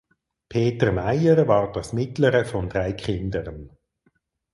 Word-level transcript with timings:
Peter 0.49 0.91
Mayer 0.91 1.47
war 1.47 1.71
das 1.71 1.93
mittlere 1.93 2.43
von 2.43 2.67
drei 2.69 2.91
Kindern. 2.93 3.69